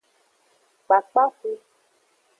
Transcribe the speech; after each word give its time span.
Kpakpaxu. 0.85 1.51